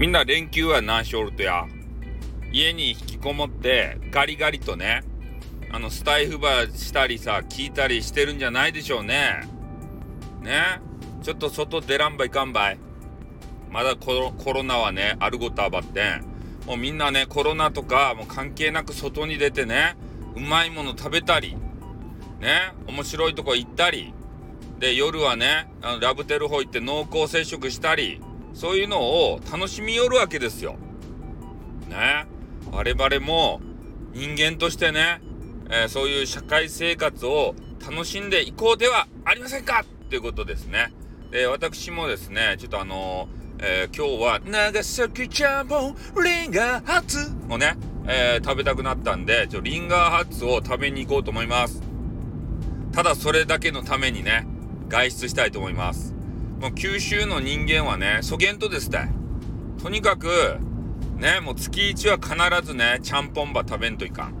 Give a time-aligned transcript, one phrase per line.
[0.00, 1.66] みんな連休は何しおるとや。
[2.50, 5.02] 家に引きこもってガリガリとね、
[5.70, 9.42] あのスタイフバーしたりさ、聞いたりしてるんじゃないでしょうね。
[10.40, 10.80] ね
[11.22, 12.78] ちょっと外出らんばいかんばい。
[13.70, 16.24] まだコロナはね、あるごとあばってん。
[16.64, 19.98] もうみんなね、コロナとかもう関係なく外に出てね、
[20.34, 21.58] うまいもの食べたり、
[22.40, 24.14] ね、面白いとこ行ったり、
[24.78, 28.22] で、夜はね、あのラブテルホ行って濃厚接触したり、
[28.54, 30.76] そういうのを楽しみよるわけですよ。
[31.88, 32.26] ね。
[32.70, 33.60] 我々も
[34.12, 35.20] 人間としてね、
[35.70, 40.92] えー、そういう社会生活を楽しんでいこうではありませんかっていうことですね。
[41.30, 51.82] で、私もですね、ちょっとあのー、えー、今日は長崎ちゃんぽんリンガーハッツをね、え、食べたくなったんで、ちょリンガーハッツを食べに行こうと思います。
[52.92, 54.46] ただそれだけのためにね、
[54.88, 56.19] 外出したいと思います。
[56.60, 59.10] もう九州の人間はね、そげんとですたい。
[59.82, 60.58] とにかく、
[61.16, 64.34] ね、もう月1は必ずね、ちゃんぽんば食べんといかん。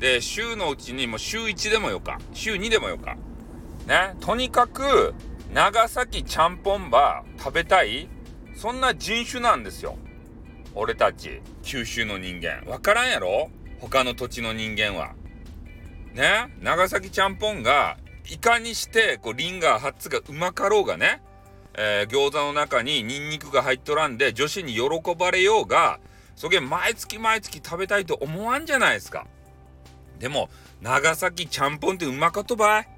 [0.00, 3.16] で、週のうちにもう週1でもよか、週2でもよか。
[3.86, 5.14] ね、とにかく、
[5.54, 8.08] 長崎ちゃんぽんば食べたい、
[8.56, 9.96] そんな人種なんですよ。
[10.74, 12.68] 俺たち、九州の人間。
[12.68, 13.48] わからんやろ？
[13.78, 15.12] 他の土地の人間は。
[16.14, 17.96] ね、長崎ちゃんぽんが、
[18.28, 21.22] いかにして、こう、リンガーハッツがうまかろうがね、
[21.80, 24.82] えー、餃子の中にニンニクが入っとらんで女子に喜
[25.16, 26.00] ばれようが
[26.34, 29.28] そげん毎月毎月食べたいと思わんじゃないですか。
[30.18, 30.50] でも
[30.82, 32.88] 長崎ちゃんぽんってうまかとばい。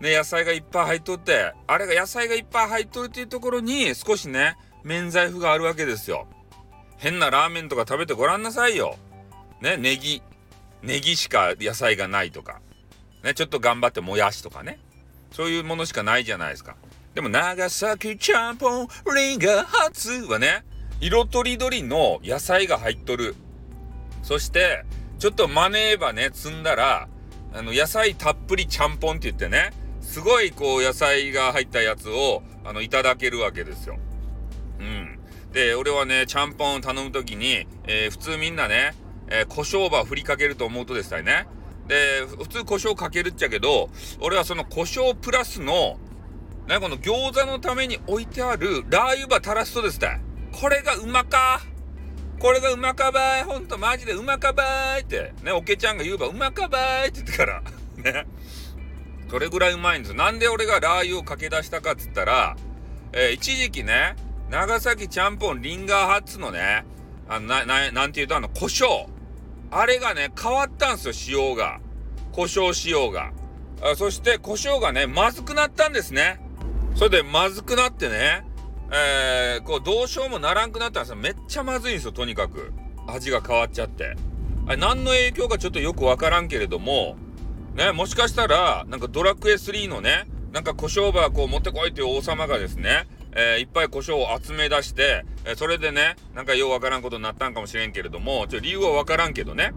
[0.00, 6.26] ね野菜がいっぱい入っとってあれが野菜がいっぱい入っとるっていうところに少しね免罪符があるわけですよ。
[6.98, 8.98] 変なラーメンとか食べてごらんなさいよ。
[9.62, 10.22] ねネギ
[10.82, 12.60] ネギしか野菜がないとか。
[13.22, 14.78] ねちょっと頑張ってもやしとかね。
[15.32, 16.76] そういうものしかないじゃないですか。
[17.14, 20.64] でも長崎ちゃんぽんリンガーハツはね、
[21.00, 23.36] 色とりどりの野菜が入っとる。
[24.22, 24.84] そして、
[25.20, 27.08] ちょっとマネーバね、積んだら、
[27.52, 33.96] あの、野菜たっぷりちゃんぽんって言ってね、すごいこう野菜が入ったやつを、あの、いただけるわけですよ。
[34.80, 35.20] うん。
[35.52, 38.92] で、俺はね、ちゃんぽんを頼むときに、えー、普通みんなね、
[39.28, 41.46] えー、胡椒ば振りかけると思うとですね。
[41.86, 43.88] で、普通胡椒かけるっちゃけど、
[44.20, 45.98] 俺はその胡椒プラスの
[46.68, 50.20] ね、この餃子のために置いてあるラー油ば垂らすとですね、
[50.52, 51.60] これがうまか
[52.38, 57.62] これがうまかばいほんとマジでうまかばいって、ね、おけちゃんが言うばうまかばいって言ってから、
[57.96, 58.26] ね。
[59.30, 62.56] それぐらいうまいんですなんで俺がラー油をかけ出したかっつったら、
[63.12, 64.16] えー、一時期ね、
[64.50, 66.84] 長崎ちゃんぽんリンガーハッツのね、
[67.28, 69.06] あのな、な、なんて言うとあの、胡椒。
[69.70, 71.80] あれがね、変わったんですよ、仕様が。
[72.32, 73.32] 胡椒仕様が。
[73.82, 76.43] あそして、胡椒がね、まずくなったんですね。
[76.94, 78.44] それでまずくなってね、
[78.90, 81.16] えー、こうどうしようもならんくなったんですよ。
[81.16, 82.72] めっちゃまずいんですよ、とにかく。
[83.06, 84.16] 味が変わっちゃって。
[84.66, 87.16] あれ何の影響かちょっとよくわからんけれども、
[87.74, 99.72] ね、もしかしたら、なんかドラクエ3のね、なんか胡椒バーこう持ってこいっていう王様がですね、えー、いっぱい胡椒を集め出して、えー、それでね、なんかようわからんことになったんかもしれんけれども、ちょ理由はわからんけどね。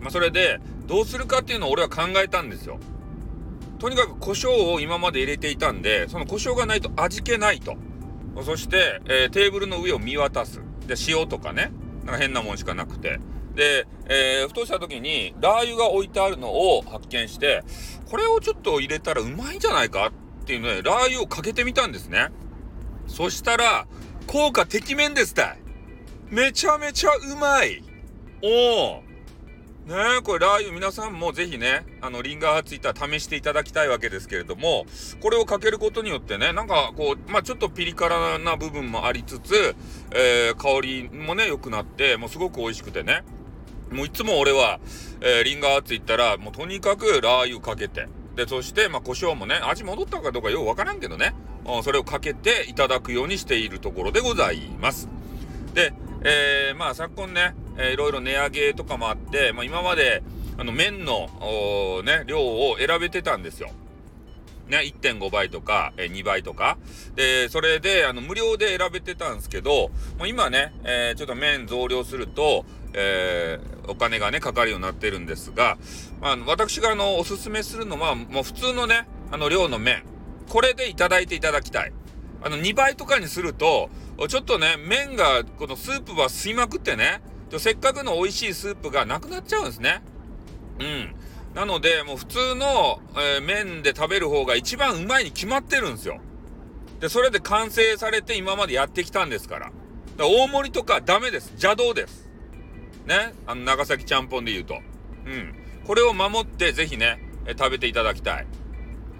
[0.00, 2.78] まあ、それで、どうするかっていうのを俺は考えたんですよ。
[3.78, 7.76] とにかく胡椒を今まで入れていたんで、その胡椒がないと味気ないと。
[8.42, 10.60] そして、えー、テーブルの上を見渡す。
[10.86, 11.72] で、塩とかね、
[12.04, 13.20] なんか変なもんしかなくて。
[13.54, 17.64] で、えー、ふとした時に、ラー油が置いてあるのを発見して、
[18.10, 20.12] これをちょっと入れたらうまいんじゃないか？
[20.42, 22.28] っていうので、ラー油をかけてみたんですね。
[23.06, 23.86] そしたら、
[24.26, 25.58] 効果てきめんですたい。
[26.30, 27.82] めちゃめちゃうまい。
[28.42, 29.02] おお
[29.88, 34.84] ねえ、これラー油皆さんもぜひね、あの、リンガーハツイッター試していただきたいわけですけれども、
[35.22, 39.74] これをかけることによってね、なんかこう、まあちょっとピリ辛な部分もありつつ、
[40.10, 43.24] えー、香りもね、良くなって、もうすごく美味しくてね。
[43.90, 44.78] もういつも俺は、
[45.22, 51.32] えー、リンガーハツイったら、もうとにかくラー油かけて、で、そして、まあ胡椒もね、味戻ったかどうかようわからんけどね、
[51.64, 55.08] うんそれをかけていただくようにしているところでございます。
[55.72, 55.94] で、
[56.24, 60.22] えー、まあ昨今ね、えー、いろいろ値上げとかもあって、まあ、今まで
[60.56, 61.28] あの麺の、
[62.04, 63.70] ね、量を選べてたんですよ。
[64.68, 66.78] ね、1.5倍とか、えー、2倍とか。
[67.14, 75.78] で、それで、あの、無料で選べてたんですけど、もう今ね、えー、ちょっと麺増量すると、えー、お金がね、かかるようになってるんですが、
[76.20, 80.02] まあ、私があの、おすすめするのは、もう普通のね、あの、量の麺。
[80.48, 81.92] これでいただいていただきたい。
[82.42, 83.88] あの、2倍とかにすると、
[84.26, 87.20] ちょっとね、麺が、このスープは吸いまくってね、
[87.56, 90.02] せっかくの美味しいスープがなくなっちゃうんですね。
[90.80, 91.14] うん。
[91.54, 96.20] なので、もう普通の、えー、麺で食べる方が一番うまいに決まってるんですよ。
[97.00, 99.72] で、それで完成されて今までやってきたんですから。
[100.18, 101.50] 大盛りとかダメです。
[101.50, 102.28] 邪道です。
[103.06, 103.34] ね。
[103.46, 104.80] あの、長崎ちゃんぽんで言うと。
[105.26, 105.54] うん。
[105.86, 108.46] これを守ってぜひね、え食べていただきたい。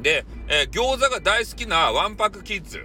[0.02, 2.84] で、えー、餃子が大好きなワンパクキッズ。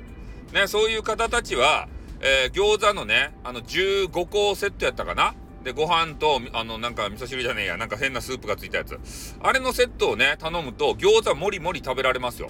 [0.53, 1.87] ね、そういう方たちは、
[2.25, 5.35] えー、餃子のね、あの、15個セットやったかな？
[5.65, 8.97] で、ご飯と、あの、なんか味噌汁じゃねえや、なんか変なスープがついたやつ。
[9.41, 12.49] あれのセットをね、頼むと、餃子もりもり食べられますよ。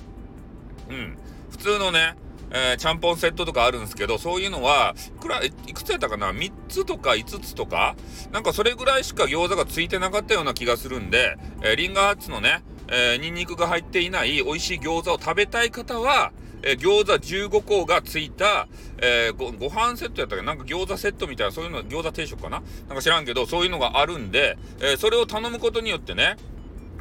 [0.89, 1.17] うん。
[1.49, 2.15] 普通のね、
[2.51, 7.95] えー、ちゃんぽんセットとかあるんですけど、そういうのは、いくら、いくつやったかな ?3 つとか5つとか？
[8.31, 16.31] なんかそれぐらいしか餃子がついてなかったような気がするんで、えー、リンガーハッツのね、えー、ニンニクが入っていない美味しい餃子を食べたい方は、
[16.63, 18.67] えー、餃子15個がついた、
[18.97, 20.45] えー、ご、ご飯セットやったっけ？
[20.45, 22.63] なんか餃子セットみたいな、そういうの、餃子定食かな？
[22.87, 26.37] なんか知らんけど、そういうのがあるんで、えー、それを頼むことによってね、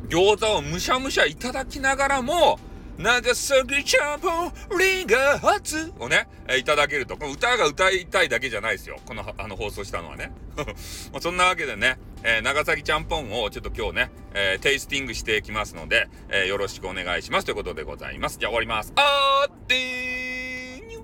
[0.09, 2.59] 餃子をむしゃむしゃいただきながらも、
[2.99, 7.17] 長崎チャンポンリンガーハツをね、えー、いただけると。
[7.17, 8.99] この歌が歌いたいだけじゃないですよ。
[9.07, 10.31] この、あの、放送したのはね。
[11.11, 18.39] まあ、そんなわけでね、えー、長崎ちゃんぽんをちょっと今日ね、えー、テイスティングしていきますので、えー、よろしくお願いしますということでございます。
[18.39, 18.93] じゃあ終わります。
[18.97, 21.03] あーってーにゅ